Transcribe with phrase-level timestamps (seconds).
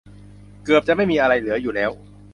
[0.63, 1.91] เกือบจะไม่มีอะไรเหลืออยู่แล้ว